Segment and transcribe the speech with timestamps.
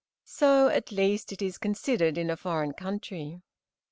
[0.25, 3.43] So, at least, it is considered in a foreign country.